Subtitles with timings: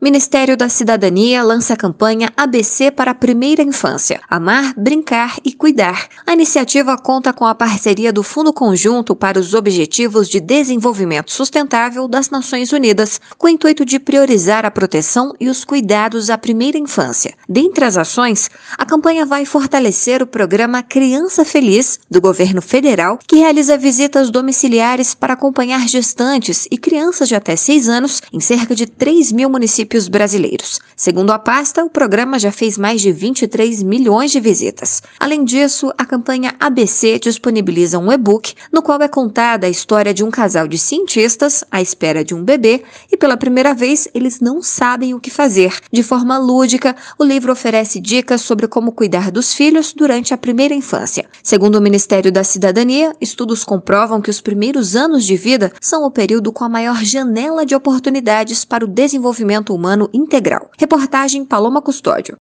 [0.00, 6.06] Ministério da Cidadania lança a campanha ABC para a Primeira Infância: Amar, Brincar e Cuidar.
[6.24, 12.06] A iniciativa conta com a parceria do Fundo Conjunto para os Objetivos de Desenvolvimento Sustentável
[12.06, 16.78] das Nações Unidas, com o intuito de priorizar a proteção e os cuidados à primeira
[16.78, 17.34] infância.
[17.48, 23.38] Dentre as ações, a campanha vai fortalecer o programa Criança Feliz do governo federal, que
[23.38, 28.86] realiza visitas domiciliares para acompanhar gestantes e crianças de até 6 anos em cerca de
[28.86, 30.80] 3 mil municípios municípios brasileiros.
[30.94, 35.02] Segundo a pasta, o programa já fez mais de 23 milhões de visitas.
[35.18, 40.22] Além disso, a campanha ABC disponibiliza um e-book no qual é contada a história de
[40.22, 42.82] um casal de cientistas à espera de um bebê
[43.18, 45.78] pela primeira vez eles não sabem o que fazer.
[45.92, 50.74] De forma lúdica, o livro oferece dicas sobre como cuidar dos filhos durante a primeira
[50.74, 51.28] infância.
[51.42, 56.10] Segundo o Ministério da Cidadania, estudos comprovam que os primeiros anos de vida são o
[56.10, 60.70] período com a maior janela de oportunidades para o desenvolvimento humano integral.
[60.78, 62.36] Reportagem Paloma Custódio.